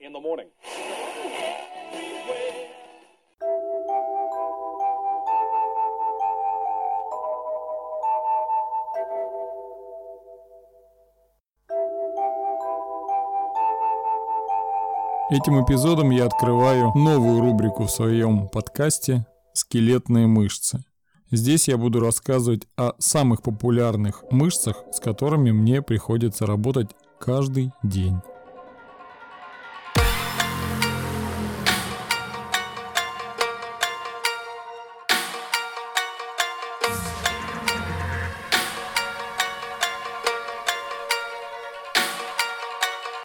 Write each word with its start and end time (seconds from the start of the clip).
in 0.00 0.12
the 0.12 0.20
morning. 0.20 0.46
Этим 15.28 15.64
эпизодом 15.64 16.10
я 16.10 16.26
открываю 16.26 16.92
новую 16.94 17.40
рубрику 17.40 17.84
в 17.84 17.90
своем 17.90 18.48
подкасте 18.48 19.26
«Скелетные 19.52 20.28
мышцы». 20.28 20.84
Здесь 21.32 21.66
я 21.66 21.76
буду 21.76 21.98
рассказывать 21.98 22.68
о 22.76 22.92
самых 23.00 23.42
популярных 23.42 24.22
мышцах, 24.30 24.84
с 24.92 25.00
которыми 25.00 25.50
мне 25.50 25.82
приходится 25.82 26.46
работать 26.46 26.90
каждый 27.18 27.72
день. 27.82 28.20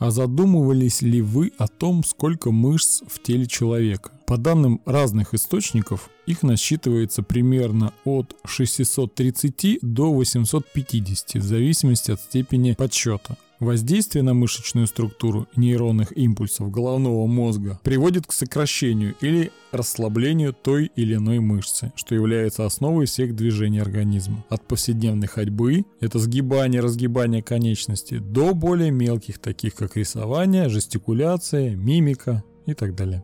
А 0.01 0.09
задумывались 0.09 1.03
ли 1.03 1.21
вы 1.21 1.51
о 1.59 1.67
том, 1.67 2.03
сколько 2.03 2.49
мышц 2.49 3.03
в 3.07 3.21
теле 3.21 3.45
человека? 3.45 4.11
По 4.25 4.37
данным 4.37 4.81
разных 4.85 5.35
источников, 5.35 6.09
их 6.25 6.41
насчитывается 6.41 7.21
примерно 7.21 7.93
от 8.03 8.35
630 8.43 9.77
до 9.83 10.11
850 10.11 11.35
в 11.35 11.43
зависимости 11.43 12.09
от 12.09 12.19
степени 12.19 12.73
подсчета. 12.73 13.37
Воздействие 13.61 14.23
на 14.23 14.33
мышечную 14.33 14.87
структуру 14.87 15.47
нейронных 15.55 16.17
импульсов 16.17 16.71
головного 16.71 17.27
мозга 17.27 17.79
приводит 17.83 18.25
к 18.25 18.33
сокращению 18.33 19.13
или 19.21 19.51
расслаблению 19.71 20.51
той 20.51 20.91
или 20.95 21.13
иной 21.13 21.37
мышцы, 21.37 21.93
что 21.95 22.15
является 22.15 22.65
основой 22.65 23.05
всех 23.05 23.35
движений 23.35 23.77
организма. 23.77 24.43
От 24.49 24.67
повседневной 24.67 25.27
ходьбы, 25.27 25.85
это 25.99 26.17
сгибание, 26.17 26.81
разгибание 26.81 27.43
конечностей, 27.43 28.17
до 28.17 28.55
более 28.55 28.89
мелких, 28.89 29.37
таких 29.37 29.75
как 29.75 29.95
рисование, 29.95 30.67
жестикуляция, 30.67 31.75
мимика 31.75 32.43
и 32.65 32.73
так 32.73 32.95
далее. 32.95 33.23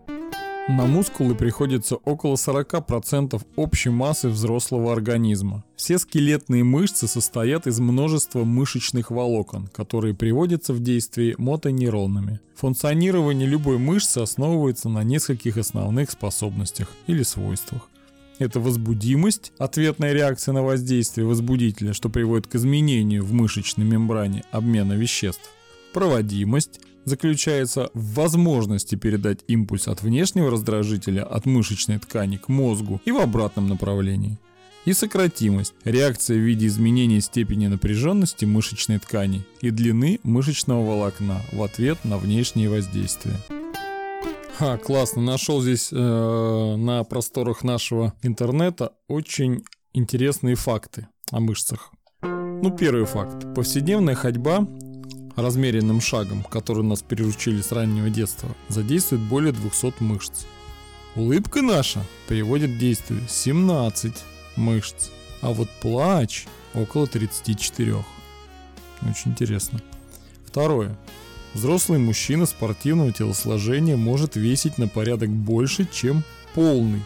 На 0.69 0.85
мускулы 0.85 1.33
приходится 1.33 1.95
около 1.95 2.35
40% 2.35 3.41
общей 3.55 3.89
массы 3.89 4.27
взрослого 4.27 4.91
организма. 4.91 5.63
Все 5.77 5.97
скелетные 5.97 6.65
мышцы 6.65 7.07
состоят 7.07 7.67
из 7.67 7.79
множества 7.79 8.43
мышечных 8.43 9.09
волокон, 9.09 9.67
которые 9.67 10.13
приводятся 10.13 10.73
в 10.73 10.81
действие 10.81 11.35
мотонейронами. 11.37 12.41
Функционирование 12.55 13.47
любой 13.47 13.77
мышцы 13.77 14.17
основывается 14.17 14.89
на 14.89 15.03
нескольких 15.03 15.55
основных 15.55 16.11
способностях 16.11 16.89
или 17.07 17.23
свойствах. 17.23 17.89
Это 18.37 18.59
возбудимость, 18.59 19.53
ответная 19.57 20.11
реакция 20.11 20.51
на 20.51 20.63
воздействие 20.63 21.25
возбудителя, 21.25 21.93
что 21.93 22.09
приводит 22.09 22.47
к 22.47 22.55
изменению 22.55 23.23
в 23.23 23.31
мышечной 23.31 23.85
мембране 23.85 24.43
обмена 24.51 24.93
веществ. 24.93 25.49
Проводимость, 25.93 26.81
заключается 27.07 27.89
в 27.93 28.15
возможности 28.15 28.95
передать 28.95 29.39
импульс 29.47 29.87
от 29.87 30.03
внешнего 30.03 30.51
раздражителя 30.51 31.23
от 31.23 31.45
мышечной 31.45 31.99
ткани 31.99 32.35
к 32.35 32.49
мозгу 32.49 33.01
и 33.05 33.11
в 33.11 33.17
обратном 33.17 33.67
направлении. 33.69 34.37
И 34.83 34.91
сократимость– 34.91 35.73
реакция 35.85 36.37
в 36.37 36.41
виде 36.41 36.67
изменения 36.67 37.21
степени 37.21 37.67
напряженности 37.67 38.43
мышечной 38.43 38.99
ткани 38.99 39.45
и 39.61 39.69
длины 39.69 40.19
мышечного 40.23 40.85
волокна 40.85 41.41
в 41.53 41.63
ответ 41.63 41.97
на 42.03 42.17
внешние 42.17 42.69
воздействия. 42.69 43.35
Ха, 44.57 44.77
классно, 44.77 45.21
нашел 45.21 45.61
здесь 45.61 45.89
э, 45.93 45.95
на 45.95 47.05
просторах 47.05 47.63
нашего 47.63 48.15
интернета 48.21 48.91
очень 49.07 49.63
интересные 49.93 50.55
факты 50.55 51.07
о 51.31 51.39
мышцах. 51.39 51.93
Ну, 52.21 52.75
первый 52.75 53.05
факт. 53.05 53.53
Повседневная 53.53 54.15
ходьба 54.15 54.67
размеренным 55.37 56.01
шагом, 56.01 56.43
который 56.43 56.83
нас 56.83 57.01
приручили 57.01 57.61
с 57.61 57.71
раннего 57.71 58.09
детства, 58.09 58.49
задействует 58.67 59.21
более 59.21 59.53
200 59.53 60.03
мышц. 60.03 60.45
Улыбка 61.15 61.61
наша 61.61 62.03
приводит 62.27 62.71
к 62.71 62.77
действию 62.77 63.21
17 63.29 64.13
мышц, 64.57 65.09
а 65.41 65.53
вот 65.53 65.69
плач 65.79 66.45
около 66.73 67.07
34. 67.07 67.95
Очень 69.03 69.31
интересно. 69.31 69.79
Второе. 70.45 70.97
Взрослый 71.53 71.99
мужчина 71.99 72.45
спортивного 72.45 73.11
телосложения 73.11 73.95
может 73.95 74.35
весить 74.35 74.77
на 74.77 74.87
порядок 74.87 75.29
больше, 75.29 75.87
чем 75.91 76.23
полный. 76.53 77.01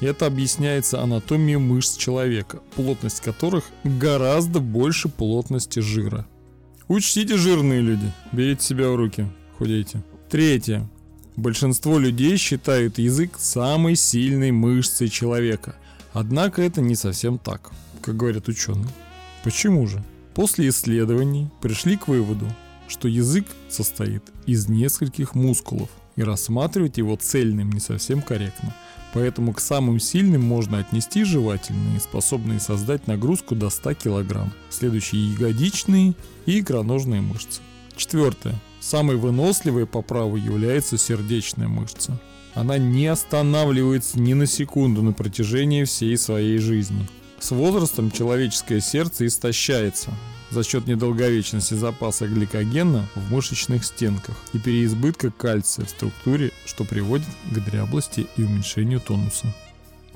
Это 0.00 0.26
объясняется 0.26 1.00
анатомией 1.00 1.58
мышц 1.58 1.96
человека, 1.96 2.60
плотность 2.76 3.20
которых 3.20 3.64
гораздо 3.84 4.60
больше 4.60 5.08
плотности 5.08 5.80
жира. 5.80 6.26
Учтите, 6.88 7.36
жирные 7.36 7.82
люди, 7.82 8.10
берите 8.32 8.64
себя 8.64 8.88
в 8.88 8.96
руки, 8.96 9.26
худейте. 9.58 10.02
Третье. 10.30 10.88
Большинство 11.36 11.98
людей 11.98 12.38
считают 12.38 12.96
язык 12.96 13.36
самой 13.38 13.94
сильной 13.94 14.52
мышцей 14.52 15.10
человека. 15.10 15.76
Однако 16.14 16.62
это 16.62 16.80
не 16.80 16.94
совсем 16.96 17.38
так, 17.38 17.70
как 18.00 18.16
говорят 18.16 18.48
ученые. 18.48 18.88
Почему 19.44 19.86
же? 19.86 20.02
После 20.32 20.70
исследований 20.70 21.50
пришли 21.60 21.98
к 21.98 22.08
выводу, 22.08 22.46
что 22.88 23.06
язык 23.06 23.46
состоит 23.68 24.22
из 24.46 24.68
нескольких 24.68 25.34
мускулов, 25.34 25.90
и 26.16 26.22
рассматривать 26.22 26.96
его 26.96 27.16
цельным 27.16 27.70
не 27.70 27.80
совсем 27.80 28.22
корректно– 28.22 28.74
Поэтому 29.14 29.52
к 29.52 29.60
самым 29.60 30.00
сильным 30.00 30.42
можно 30.42 30.78
отнести 30.78 31.24
жевательные, 31.24 32.00
способные 32.00 32.60
создать 32.60 33.06
нагрузку 33.06 33.54
до 33.54 33.70
100 33.70 33.94
кг. 33.94 34.52
Следующие 34.70 35.32
ягодичные 35.32 36.14
и 36.46 36.60
икроножные 36.60 37.20
мышцы. 37.20 37.60
Четвертое. 37.96 38.54
Самой 38.80 39.16
выносливой 39.16 39.86
по 39.86 40.02
праву 40.02 40.36
является 40.36 40.98
сердечная 40.98 41.68
мышца. 41.68 42.20
Она 42.54 42.76
не 42.78 43.06
останавливается 43.06 44.20
ни 44.20 44.34
на 44.34 44.46
секунду 44.46 45.02
на 45.02 45.12
протяжении 45.12 45.84
всей 45.84 46.16
своей 46.16 46.58
жизни. 46.58 47.08
С 47.40 47.50
возрастом 47.50 48.10
человеческое 48.10 48.80
сердце 48.80 49.26
истощается, 49.26 50.10
за 50.50 50.64
счет 50.64 50.86
недолговечности 50.86 51.74
запаса 51.74 52.26
гликогена 52.26 53.06
в 53.14 53.32
мышечных 53.32 53.84
стенках 53.84 54.36
и 54.52 54.58
переизбытка 54.58 55.30
кальция 55.30 55.84
в 55.84 55.90
структуре, 55.90 56.52
что 56.66 56.84
приводит 56.84 57.28
к 57.50 57.58
дряблости 57.58 58.26
и 58.36 58.42
уменьшению 58.42 59.00
тонуса. 59.00 59.46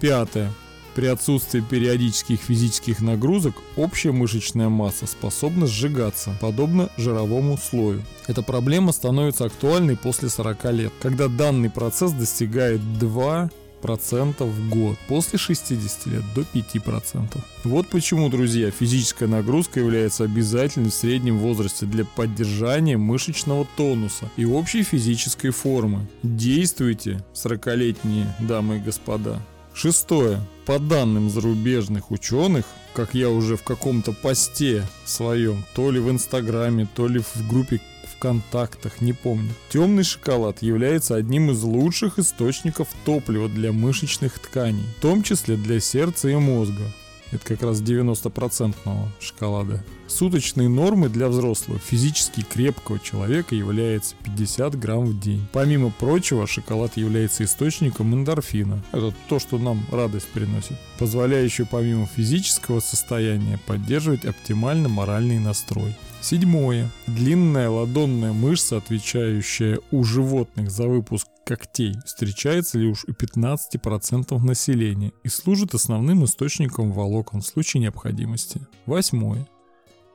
Пятое. 0.00 0.52
При 0.94 1.06
отсутствии 1.06 1.60
периодических 1.60 2.38
физических 2.38 3.00
нагрузок 3.00 3.54
общая 3.76 4.12
мышечная 4.12 4.68
масса 4.68 5.06
способна 5.06 5.66
сжигаться, 5.66 6.36
подобно 6.40 6.90
жировому 6.98 7.56
слою. 7.56 8.02
Эта 8.26 8.42
проблема 8.42 8.92
становится 8.92 9.46
актуальной 9.46 9.96
после 9.96 10.28
40 10.28 10.64
лет, 10.72 10.92
когда 11.00 11.28
данный 11.28 11.70
процесс 11.70 12.12
достигает 12.12 12.98
2 12.98 13.50
процентов 13.82 14.48
в 14.48 14.70
год, 14.70 14.96
после 15.08 15.38
60 15.38 16.06
лет 16.06 16.22
до 16.34 16.44
5 16.44 16.82
процентов. 16.82 17.42
Вот 17.64 17.88
почему, 17.88 18.30
друзья, 18.30 18.70
физическая 18.70 19.28
нагрузка 19.28 19.80
является 19.80 20.24
обязательной 20.24 20.90
в 20.90 20.94
среднем 20.94 21.38
возрасте 21.38 21.84
для 21.84 22.04
поддержания 22.04 22.96
мышечного 22.96 23.66
тонуса 23.76 24.30
и 24.36 24.46
общей 24.46 24.84
физической 24.84 25.50
формы. 25.50 26.06
Действуйте, 26.22 27.22
40-летние 27.34 28.34
дамы 28.38 28.76
и 28.76 28.80
господа. 28.80 29.40
Шестое. 29.74 30.40
По 30.66 30.78
данным 30.78 31.28
зарубежных 31.28 32.10
ученых, 32.10 32.64
как 32.94 33.14
я 33.14 33.30
уже 33.30 33.56
в 33.56 33.62
каком-то 33.62 34.12
посте 34.12 34.86
своем, 35.04 35.64
то 35.74 35.90
ли 35.90 35.98
в 35.98 36.10
Инстаграме, 36.10 36.86
то 36.94 37.08
ли 37.08 37.20
в 37.20 37.48
группе 37.48 37.80
контактах, 38.22 39.00
не 39.00 39.12
помню. 39.12 39.50
Темный 39.68 40.04
шоколад 40.04 40.62
является 40.62 41.16
одним 41.16 41.50
из 41.50 41.60
лучших 41.64 42.20
источников 42.20 42.86
топлива 43.04 43.48
для 43.48 43.72
мышечных 43.72 44.38
тканей, 44.38 44.84
в 44.96 45.02
том 45.02 45.24
числе 45.24 45.56
для 45.56 45.80
сердца 45.80 46.28
и 46.28 46.36
мозга. 46.36 46.84
Это 47.32 47.44
как 47.44 47.62
раз 47.62 47.80
90% 47.80 48.76
шоколада. 49.18 49.82
Суточные 50.06 50.68
нормы 50.68 51.08
для 51.08 51.26
взрослого 51.26 51.80
физически 51.80 52.42
крепкого 52.42 53.00
человека 53.00 53.56
является 53.56 54.14
50 54.22 54.78
грамм 54.78 55.06
в 55.06 55.18
день. 55.18 55.44
Помимо 55.52 55.90
прочего, 55.90 56.46
шоколад 56.46 56.96
является 56.96 57.42
источником 57.42 58.14
эндорфина. 58.14 58.84
Это 58.92 59.12
то, 59.28 59.40
что 59.40 59.58
нам 59.58 59.84
радость 59.90 60.28
приносит, 60.28 60.76
позволяющий 61.00 61.64
помимо 61.64 62.06
физического 62.06 62.78
состояния 62.78 63.58
поддерживать 63.66 64.26
оптимально 64.26 64.88
моральный 64.88 65.40
настрой. 65.40 65.96
Седьмое. 66.22 66.88
Длинная 67.08 67.68
ладонная 67.68 68.32
мышца, 68.32 68.76
отвечающая 68.76 69.80
у 69.90 70.04
животных 70.04 70.70
за 70.70 70.86
выпуск 70.86 71.26
когтей, 71.44 71.96
встречается 72.06 72.78
лишь 72.78 73.04
у 73.04 73.10
15% 73.10 74.38
населения 74.38 75.12
и 75.24 75.28
служит 75.28 75.74
основным 75.74 76.24
источником 76.24 76.92
волокон 76.92 77.40
в 77.40 77.46
случае 77.46 77.82
необходимости. 77.82 78.64
Восьмое. 78.86 79.48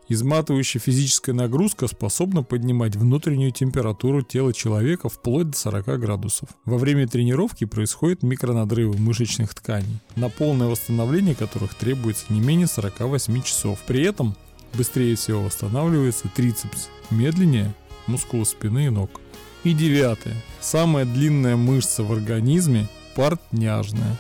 Изматывающая 0.07 0.79
физическая 0.79 1.35
нагрузка 1.35 1.87
способна 1.87 2.41
поднимать 2.41 2.95
внутреннюю 2.95 3.51
температуру 3.51 4.21
тела 4.21 4.53
человека 4.53 5.09
вплоть 5.09 5.49
до 5.49 5.57
40 5.57 5.99
градусов. 5.99 6.47
Во 6.63 6.77
время 6.77 7.09
тренировки 7.09 7.65
происходят 7.65 8.23
микронадрывы 8.23 8.97
мышечных 8.97 9.53
тканей, 9.53 9.99
на 10.15 10.29
полное 10.29 10.69
восстановление 10.69 11.35
которых 11.35 11.75
требуется 11.75 12.27
не 12.29 12.39
менее 12.39 12.67
48 12.67 13.41
часов. 13.41 13.79
При 13.85 14.01
этом 14.03 14.37
быстрее 14.73 15.15
всего 15.15 15.43
восстанавливается 15.43 16.29
трицепс, 16.35 16.89
медленнее– 17.09 17.73
мускулы 18.07 18.45
спины 18.45 18.87
и 18.87 18.89
ног. 18.89 19.21
И 19.63 19.73
девятое. 19.73 20.35
Самая 20.59 21.05
длинная 21.05 21.55
мышца 21.55 22.03
в 22.03 22.11
организме– 22.11 22.87
портняжная. 23.15 24.17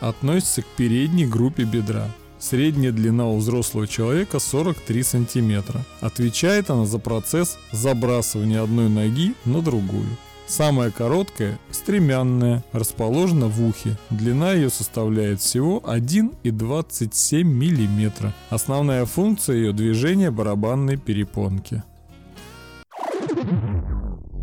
Относится 0.00 0.62
к 0.62 0.66
передней 0.76 1.26
группе 1.26 1.64
бедра. 1.64 2.08
Средняя 2.38 2.90
длина 2.92 3.26
у 3.26 3.38
взрослого 3.38 3.86
человека 3.86 4.38
43 4.38 5.02
сантиметра. 5.02 5.84
Отвечает 6.00 6.70
она 6.70 6.86
за 6.86 6.98
процесс 6.98 7.58
забрасывания 7.70 8.62
одной 8.62 8.88
ноги 8.88 9.34
на 9.44 9.60
другую. 9.60 10.08
Самая 10.50 10.90
короткая– 10.90 11.60
стремянная, 11.70 12.64
расположена 12.72 13.46
в 13.46 13.64
ухе. 13.64 13.96
Длина 14.10 14.52
ее 14.52 14.68
составляет 14.68 15.40
всего 15.40 15.80
1,27 15.86 17.44
мм. 17.44 18.34
Основная 18.48 19.06
функция 19.06 19.54
ее 19.54 19.72
движения 19.72 20.32
барабанной 20.32 20.96
перепонки. 20.96 21.84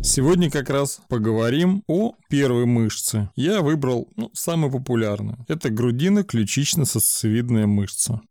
Сегодня 0.02 0.50
как 0.50 0.70
раз 0.70 1.02
поговорим 1.10 1.82
о 1.86 2.14
первой 2.30 2.64
мышце. 2.64 3.28
Я 3.36 3.60
выбрал 3.60 4.08
ну, 4.16 4.30
самую 4.32 4.72
популярную. 4.72 5.36
Это 5.46 5.68
грудино-ключично-сосцевидная 5.68 7.66
мышца. 7.66 8.22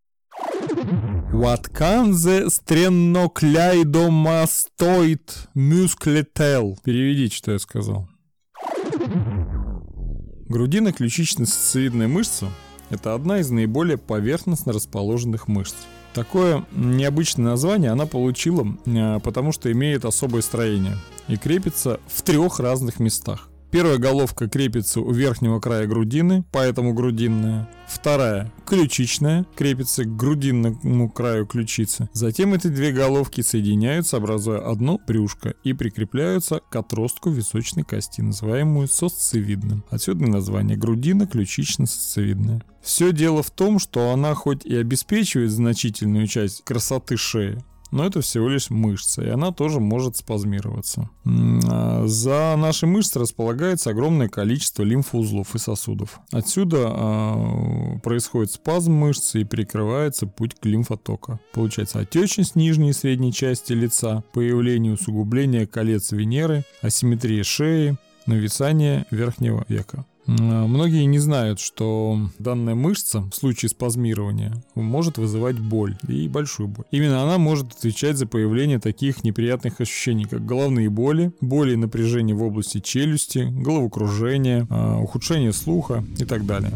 What 1.31 1.71
can 1.73 2.13
the 2.13 2.47
strenokleidomastoid 2.47 5.47
muscle 5.55 6.77
Переведите, 6.83 7.35
что 7.35 7.51
я 7.51 7.59
сказал. 7.59 8.09
Грудино-ключично-сосцевидная 10.47 12.07
мышца– 12.07 12.49
это 12.89 13.13
одна 13.13 13.39
из 13.39 13.49
наиболее 13.49 13.97
поверхностно 13.97 14.71
расположенных 14.71 15.49
мышц. 15.49 15.75
Такое 16.13 16.65
необычное 16.71 17.43
название 17.45 17.91
она 17.91 18.05
получила, 18.05 18.65
э, 18.85 19.19
потому 19.19 19.51
что 19.51 19.69
имеет 19.71 20.05
особое 20.05 20.41
строение 20.41 20.95
и 21.27 21.35
крепится 21.35 21.99
в 22.07 22.21
трех 22.21 22.61
разных 22.61 23.01
местах. 23.01 23.49
Первая 23.71 23.97
головка 23.97 24.47
крепится 24.47 25.01
у 25.01 25.11
верхнего 25.11 25.59
края 25.59 25.87
грудины, 25.87 26.45
поэтому 26.51 26.93
грудинная. 26.93 27.69
Вторая 27.87 28.51
ключичная, 28.65 29.45
крепится 29.55 30.03
к 30.03 30.15
грудинному 30.15 31.09
краю 31.09 31.45
ключицы. 31.45 32.09
Затем 32.13 32.53
эти 32.53 32.67
две 32.67 32.91
головки 32.91 33.41
соединяются, 33.41 34.17
образуя 34.17 34.69
одно 34.69 34.99
брюшко 35.05 35.53
и 35.63 35.73
прикрепляются 35.73 36.61
к 36.69 36.75
отростку 36.75 37.29
височной 37.29 37.83
кости, 37.83 38.21
называемую 38.21 38.87
сосцевидным. 38.87 39.83
Отсюда 39.89 40.25
название 40.27 40.77
грудина 40.77 41.27
ключично-сосцевидная. 41.27 42.63
Все 42.81 43.11
дело 43.11 43.43
в 43.43 43.51
том, 43.51 43.79
что 43.79 44.11
она 44.11 44.33
хоть 44.33 44.65
и 44.65 44.75
обеспечивает 44.75 45.51
значительную 45.51 46.27
часть 46.27 46.63
красоты 46.63 47.17
шеи, 47.17 47.61
но 47.91 48.05
это 48.05 48.21
всего 48.21 48.49
лишь 48.49 48.69
мышца, 48.69 49.23
и 49.23 49.29
она 49.29 49.51
тоже 49.51 49.79
может 49.79 50.17
спазмироваться. 50.17 51.09
А, 51.25 52.03
за 52.05 52.55
нашей 52.57 52.87
мышцей 52.87 53.21
располагается 53.21 53.89
огромное 53.91 54.29
количество 54.29 54.83
лимфоузлов 54.83 55.55
и 55.55 55.57
сосудов. 55.57 56.19
Отсюда 56.31 56.87
э, 56.89 57.99
происходит 58.03 58.51
спазм 58.51 58.93
мышцы 58.93 59.41
и 59.41 59.45
перекрывается 59.45 60.27
путь 60.27 60.55
к 60.55 60.65
лимфотока. 60.65 61.39
Получается 61.53 61.99
отечность 61.99 62.55
нижней 62.55 62.89
и 62.89 62.93
средней 62.93 63.33
части 63.33 63.73
лица, 63.73 64.23
появление 64.33 64.93
усугубления 64.93 65.65
колец 65.65 66.11
Венеры, 66.11 66.63
асимметрия 66.81 67.43
шеи, 67.43 67.97
нависание 68.25 69.05
верхнего 69.11 69.65
века. 69.67 70.05
Многие 70.27 71.05
не 71.05 71.19
знают, 71.19 71.59
что 71.59 72.19
данная 72.37 72.75
мышца 72.75 73.21
в 73.21 73.33
случае 73.33 73.69
спазмирования 73.69 74.53
может 74.75 75.17
вызывать 75.17 75.57
боль 75.57 75.97
и 76.07 76.27
большую 76.27 76.67
боль. 76.67 76.85
Именно 76.91 77.23
она 77.23 77.37
может 77.37 77.71
отвечать 77.71 78.17
за 78.17 78.27
появление 78.27 78.79
таких 78.79 79.23
неприятных 79.23 79.79
ощущений, 79.79 80.25
как 80.25 80.45
головные 80.45 80.89
боли, 80.89 81.31
боли 81.39 81.73
и 81.73 81.77
напряжение 81.77 82.35
в 82.35 82.43
области 82.43 82.79
челюсти, 82.79 83.47
головокружение, 83.49 84.67
а, 84.69 84.99
ухудшение 84.99 85.53
слуха 85.53 86.03
и 86.17 86.25
так 86.25 86.45
далее 86.45 86.73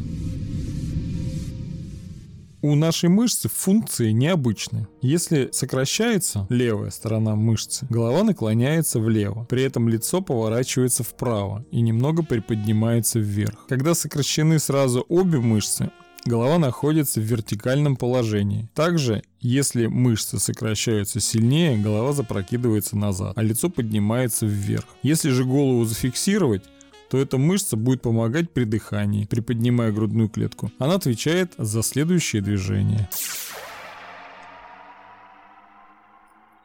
у 2.62 2.76
нашей 2.76 3.10
мышцы 3.10 3.50
функции 3.50 4.12
необычны. 4.12 4.88
Если 5.02 5.50
сокращается 5.52 6.46
левая 6.50 6.92
сторона 6.92 7.36
мышцы, 7.36 7.86
голова 7.90 8.24
наклоняется 8.24 9.00
влево, 9.00 9.46
при 9.46 9.64
этом 9.64 9.90
лицо 9.90 10.22
поворачивается 10.22 11.04
вправо 11.04 11.66
и 11.72 11.82
немного 11.82 12.24
приподнимается 12.24 13.20
вверх. 13.20 13.66
Когда 13.68 13.94
сокращены 13.94 14.60
сразу 14.60 15.06
обе 15.10 15.40
мышцы, 15.40 15.92
голова 16.26 16.58
находится 16.60 17.20
в 17.20 17.24
вертикальном 17.24 17.96
положении. 17.96 18.70
Также, 18.74 19.24
если 19.40 19.88
мышцы 19.88 20.40
сокращаются 20.40 21.20
сильнее, 21.20 21.78
голова 21.78 22.14
запрокидывается 22.14 22.96
назад, 22.98 23.34
а 23.38 23.42
лицо 23.42 23.70
поднимается 23.70 24.46
вверх. 24.46 24.86
Если 25.04 25.30
же 25.30 25.46
голову 25.46 25.86
зафиксировать, 25.86 26.64
то 27.12 27.18
эта 27.18 27.38
мышца 27.38 27.76
будет 27.76 28.02
помогать 28.02 28.52
при 28.52 28.64
дыхании, 28.64 29.26
приподнимая 29.26 29.92
грудную 29.92 30.30
клетку. 30.30 30.72
Она 30.80 30.94
отвечает 30.94 31.52
за 31.58 31.84
следующее 31.84 32.42
движение. 32.42 33.10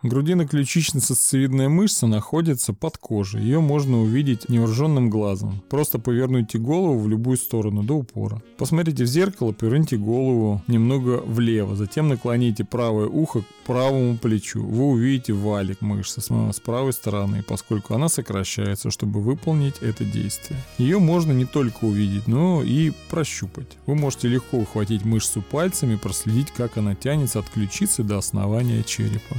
Грудино-ключично-сосцевидная 0.02 1.68
мышца 1.68 2.06
находится 2.06 2.72
под 2.72 2.98
кожей. 2.98 3.42
Ее 3.42 3.60
можно 3.60 4.00
увидеть 4.02 4.48
невооруженным 4.48 5.10
глазом. 5.10 5.62
Просто 5.68 5.98
поверните 5.98 6.58
голову 6.58 7.00
в 7.00 7.08
любую 7.08 7.36
сторону 7.36 7.82
до 7.82 7.94
упора. 7.94 8.42
Посмотрите 8.58 9.04
в 9.04 9.06
зеркало, 9.06 9.52
поверните 9.52 9.96
голову 9.96 10.62
немного 10.68 11.22
влево. 11.26 11.76
Затем 11.76 12.08
наклоните 12.08 12.64
правое 12.64 13.06
ухо 13.06 13.40
к 13.40 13.66
правому 13.66 14.16
плечу. 14.16 14.62
Вы 14.64 14.84
увидите 14.84 15.32
валик 15.32 15.80
мышцы 15.80 16.20
с 16.20 16.60
правой 16.60 16.92
стороны, 16.92 17.42
поскольку 17.42 17.94
она 17.94 18.08
сокращается, 18.08 18.90
чтобы 18.90 19.20
выполнить 19.20 19.78
это 19.80 20.04
действие. 20.04 20.60
Ее 20.78 20.98
можно 20.98 21.32
не 21.32 21.46
только 21.46 21.84
увидеть, 21.84 22.28
но 22.28 22.62
и 22.62 22.92
прощупать. 23.10 23.76
Вы 23.86 23.94
можете 23.96 24.28
легко 24.28 24.58
ухватить 24.58 25.04
мышцу 25.04 25.42
пальцами 25.42 25.94
и 25.94 25.98
проследить, 25.98 26.52
как 26.52 26.76
она 26.76 26.94
тянется 26.94 27.40
от 27.40 27.48
ключицы 27.48 28.02
до 28.02 28.18
основания 28.18 28.84
черепа. 28.84 29.36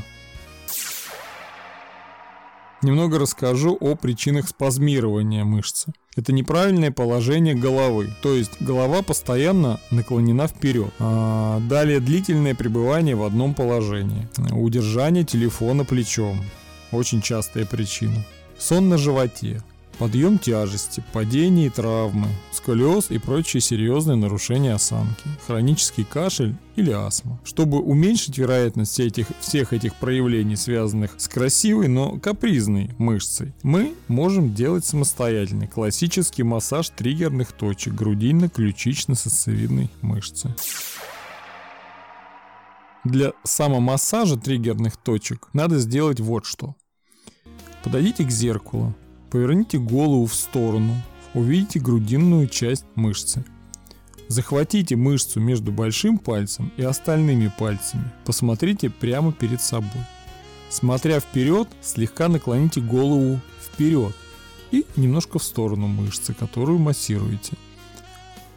Немного 2.84 3.18
расскажу 3.18 3.76
о 3.80 3.96
причинах 3.96 4.48
спазмирования 4.48 5.44
мышцы. 5.44 5.92
Это 6.16 6.32
неправильное 6.32 6.92
положение 6.92 7.56
головы, 7.56 8.10
то 8.22 8.34
есть 8.34 8.60
голова 8.60 9.02
постоянно 9.02 9.80
наклонена 9.92 10.48
вперед. 10.48 10.94
А 11.00 11.60
далее 11.62 12.00
длительное 12.00 12.56
пребывание 12.56 13.16
в 13.16 13.24
одном 13.24 13.54
положении. 13.54 14.28
Удержание 14.52 15.24
телефона 15.24 15.86
плечом. 15.86 16.40
Очень 16.92 17.22
частая 17.22 17.66
причина. 17.66 18.26
Сон 18.58 18.90
на 18.90 18.98
животе 18.98 19.64
подъем 19.98 20.38
тяжести, 20.38 21.04
падение 21.14 21.68
и 21.68 21.70
травмы, 21.70 22.28
сколиоз 22.68 23.12
и 23.12 23.18
прочие 23.18 23.62
серьезные 23.62 24.18
нарушения 24.18 24.74
осанки, 24.74 25.24
хронический 25.46 26.04
кашель 26.04 26.54
или 26.76 26.92
астма. 26.92 27.40
Чтобы 27.46 27.80
уменьшить 27.80 28.38
вероятность 28.38 29.00
этих, 29.00 29.28
всех 29.40 29.72
этих 29.72 29.96
проявлений, 29.96 30.58
связанных 30.58 31.16
с 31.16 31.30
красивой, 31.30 31.88
но 31.88 32.20
капризной 32.20 32.90
мышцей, 32.98 33.54
мы 33.64 33.94
можем 34.10 34.54
делать 34.54 34.84
самостоятельный 34.84 35.68
классический 35.68 36.44
массаж 36.44 36.90
триггерных 36.90 37.54
точек 37.54 37.94
грудинно-ключично-сосцевидной 37.94 39.90
мышцы. 40.02 40.54
Для 43.06 43.32
самомассажа 43.46 44.36
триггерных 44.36 44.98
точек 44.98 45.48
надо 45.54 45.80
сделать 45.80 46.20
вот 46.20 46.46
что. 46.46 46.76
Подойдите 47.82 48.26
к 48.26 48.30
зеркалу, 48.30 48.94
Поверните 49.30 49.78
голову 49.78 50.26
в 50.26 50.34
сторону, 50.34 50.96
увидите 51.34 51.80
грудинную 51.80 52.48
часть 52.48 52.86
мышцы. 52.96 53.46
Захватите 54.28 54.96
мышцу 54.96 55.40
между 55.40 55.72
большим 55.72 56.18
пальцем 56.18 56.72
и 56.78 56.84
остальными 56.84 57.52
пальцами. 57.58 58.12
Посмотрите 58.26 58.90
прямо 58.90 59.32
перед 59.32 59.62
собой. 59.62 60.04
Смотря 60.70 61.20
вперед, 61.20 61.70
слегка 61.82 62.28
наклоните 62.28 62.82
голову 62.82 63.40
вперед 63.62 64.14
и 64.72 64.86
немножко 64.98 65.40
в 65.40 65.44
сторону 65.44 65.88
мышцы, 65.88 66.34
которую 66.34 66.80
массируете. 66.80 67.54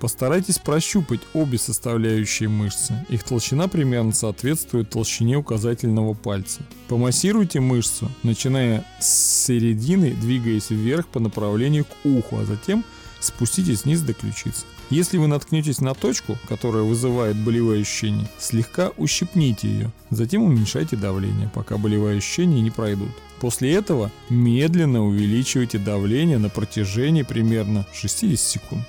Постарайтесь 0.01 0.59
прощупать 0.59 1.21
обе 1.35 1.59
составляющие 1.59 2.49
мышцы. 2.49 3.05
Их 3.11 3.23
толщина 3.23 3.69
примерно 3.69 4.13
соответствует 4.13 4.89
толщине 4.89 5.37
указательного 5.37 6.15
пальца. 6.15 6.63
Помассируйте 6.89 7.61
мышцу, 7.61 8.11
начиная 8.23 8.87
с 8.99 9.45
середины, 9.45 10.15
двигаясь 10.15 10.71
вверх 10.71 11.07
по 11.07 11.21
направлению 11.21 11.85
к 11.85 12.07
уху, 12.07 12.39
а 12.39 12.47
затем 12.47 12.83
спуститесь 13.21 13.85
вниз 13.85 14.01
до 14.01 14.15
ключицы. 14.15 14.65
Если 14.89 15.19
вы 15.19 15.27
наткнетесь 15.27 15.83
на 15.83 15.95
точку, 15.95 16.39
которая 16.49 16.83
вызывает 16.83 17.37
болевые 17.37 17.83
ощущения, 17.83 18.27
слегка 18.39 18.93
ущипните 18.97 19.69
ее. 19.69 19.93
Затем 20.09 20.43
уменьшайте 20.43 20.97
давление, 20.97 21.51
пока 21.55 21.77
болевые 21.77 22.17
ощущения 22.17 22.63
не 22.63 22.71
пройдут. 22.71 23.11
После 23.39 23.75
этого 23.75 24.11
медленно 24.31 25.05
увеличивайте 25.05 25.79
давление 25.79 26.39
на 26.39 26.49
протяжении 26.49 27.23
примерно 27.23 27.87
60 27.93 28.41
секунд. 28.41 28.87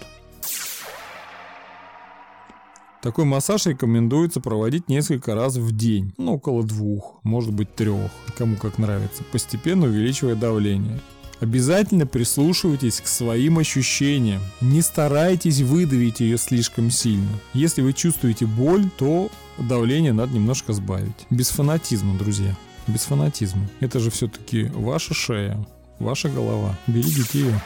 Такой 3.01 3.25
массаж 3.25 3.65
рекомендуется 3.65 4.41
проводить 4.41 4.88
несколько 4.88 5.34
раз 5.34 5.55
в 5.55 5.75
день, 5.75 6.13
ну 6.17 6.36
около 6.36 6.63
двух, 6.63 7.20
может 7.24 7.51
быть 7.51 7.74
трех, 7.74 8.12
кому 8.38 8.58
как 8.58 8.77
нравится, 8.77 9.24
постепенно 9.31 9.88
увеличивая 9.88 10.36
давление. 10.36 11.00
Обязательно 11.39 12.05
прислушивайтесь 12.05 13.01
к 13.01 13.08
своим 13.08 13.58
ощущениям. 13.58 14.41
Не 14.62 14.81
старайтесь 14.81 15.62
выдавить 15.62 16.20
ее 16.20 16.38
слишком 16.38 16.91
сильно. 16.91 17.31
Если 17.55 17.81
вы 17.81 17.93
чувствуете 17.93 18.46
боль, 18.46 18.88
то 19.00 19.31
давление 19.58 20.13
надо 20.13 20.34
немножко 20.34 20.72
сбавить. 20.72 21.25
Без 21.31 21.50
фанатизма, 21.50 22.15
друзья. 22.20 22.55
Без 22.86 23.01
фанатизма. 23.05 23.67
Это 23.79 24.00
же 24.00 24.12
все-таки 24.12 24.65
ваша 24.65 25.15
шея, 25.15 25.58
ваша 25.98 26.29
голова. 26.29 26.77
Берегите 26.86 27.39
ее. 27.39 27.62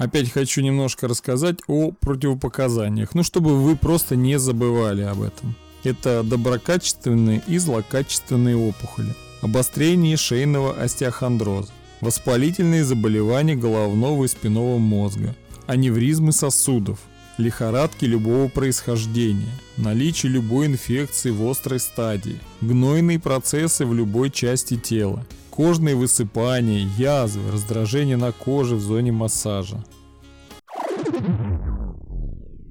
Опять 0.00 0.32
хочу 0.32 0.62
немножко 0.62 1.08
рассказать 1.08 1.58
о 1.66 1.92
противопоказаниях, 1.92 3.14
ну 3.14 3.22
чтобы 3.22 3.62
вы 3.62 3.76
просто 3.76 4.16
не 4.16 4.38
забывали 4.38 5.02
об 5.02 5.20
этом. 5.20 5.54
Это 5.84 6.22
доброкачественные 6.22 7.42
и 7.46 7.58
злокачественные 7.58 8.56
опухоли, 8.56 9.14
обострение 9.42 10.16
шейного 10.16 10.72
остеохондроза, 10.72 11.70
воспалительные 12.00 12.82
заболевания 12.82 13.56
головного 13.56 14.24
и 14.24 14.28
спинного 14.28 14.78
мозга, 14.78 15.36
аневризмы 15.66 16.32
сосудов, 16.32 16.98
лихорадки 17.36 18.06
любого 18.06 18.48
происхождения, 18.48 19.52
наличие 19.76 20.32
любой 20.32 20.68
инфекции 20.68 21.28
в 21.30 21.46
острой 21.46 21.78
стадии, 21.78 22.40
гнойные 22.62 23.18
процессы 23.18 23.84
в 23.84 23.92
любой 23.92 24.30
части 24.30 24.78
тела, 24.78 25.26
кожные 25.60 25.94
высыпания, 25.94 26.88
язвы, 26.96 27.52
раздражение 27.52 28.16
на 28.16 28.32
коже 28.32 28.76
в 28.76 28.80
зоне 28.80 29.12
массажа. 29.12 29.84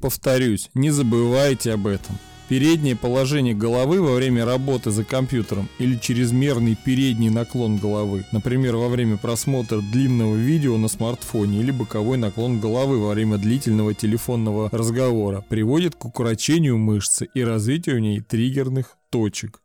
Повторюсь, 0.01 0.71
не 0.73 0.89
забывайте 0.89 1.71
об 1.73 1.85
этом. 1.85 2.17
Переднее 2.47 2.95
положение 2.95 3.53
головы 3.53 4.01
во 4.01 4.15
время 4.15 4.43
работы 4.43 4.89
за 4.89 5.03
компьютером 5.03 5.69
или 5.77 5.97
чрезмерный 5.97 6.75
передний 6.75 7.29
наклон 7.29 7.77
головы, 7.77 8.25
например, 8.31 8.75
во 8.75 8.89
время 8.89 9.17
просмотра 9.17 9.81
длинного 9.81 10.35
видео 10.35 10.75
на 10.77 10.87
смартфоне 10.87 11.59
или 11.59 11.69
боковой 11.69 12.17
наклон 12.17 12.59
головы 12.59 12.97
во 12.97 13.13
время 13.13 13.37
длительного 13.37 13.93
телефонного 13.93 14.67
разговора, 14.71 15.45
приводит 15.47 15.93
к 15.93 16.05
укорочению 16.05 16.79
мышцы 16.79 17.29
и 17.35 17.43
развитию 17.43 17.97
в 17.97 17.99
ней 17.99 18.21
триггерных 18.21 18.97
точек. 19.11 19.61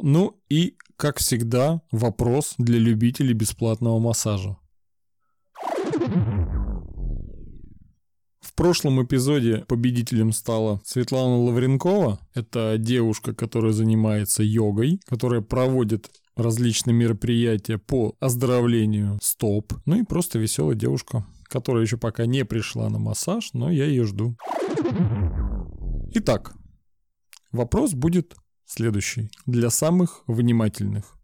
Ну 0.00 0.40
и, 0.48 0.76
как 0.96 1.18
всегда, 1.18 1.82
вопрос 1.90 2.54
для 2.58 2.78
любителей 2.78 3.32
бесплатного 3.32 3.98
массажа. 3.98 4.56
В 8.40 8.54
прошлом 8.54 9.04
эпизоде 9.04 9.64
победителем 9.68 10.32
стала 10.32 10.80
Светлана 10.84 11.36
Лавренкова. 11.38 12.20
Это 12.34 12.76
девушка, 12.78 13.34
которая 13.34 13.72
занимается 13.72 14.42
йогой, 14.42 15.00
которая 15.06 15.40
проводит 15.40 16.10
различные 16.36 16.94
мероприятия 16.94 17.78
по 17.78 18.14
оздоровлению 18.20 19.18
стоп. 19.20 19.72
Ну 19.84 20.00
и 20.00 20.04
просто 20.04 20.38
веселая 20.38 20.76
девушка, 20.76 21.26
которая 21.44 21.82
еще 21.82 21.96
пока 21.96 22.26
не 22.26 22.44
пришла 22.44 22.88
на 22.88 22.98
массаж, 22.98 23.50
но 23.52 23.70
я 23.70 23.84
ее 23.84 24.04
жду. 24.04 24.36
Итак, 26.14 26.54
вопрос 27.52 27.94
будет 27.94 28.34
Следующий. 28.68 29.30
Для 29.46 29.70
самых 29.70 30.22
внимательных. 30.26 31.16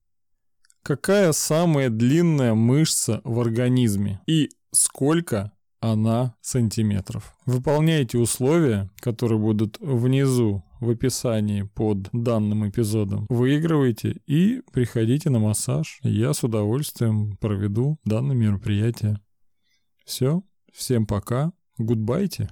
Какая 0.82 1.32
самая 1.32 1.90
длинная 1.90 2.54
мышца 2.54 3.20
в 3.22 3.38
организме 3.38 4.22
и 4.26 4.48
сколько 4.70 5.52
она 5.80 6.34
сантиметров? 6.40 7.36
Выполняйте 7.44 8.16
условия, 8.16 8.90
которые 9.00 9.38
будут 9.38 9.78
внизу 9.78 10.64
в 10.80 10.88
описании 10.88 11.62
под 11.62 12.08
данным 12.12 12.66
эпизодом. 12.66 13.26
Выигрывайте 13.28 14.22
и 14.26 14.62
приходите 14.72 15.28
на 15.28 15.38
массаж. 15.38 15.98
Я 16.02 16.32
с 16.32 16.42
удовольствием 16.44 17.36
проведу 17.36 17.98
данное 18.06 18.36
мероприятие. 18.36 19.20
Все, 20.06 20.42
всем 20.72 21.06
пока, 21.06 21.52
гудбайте. 21.76 22.48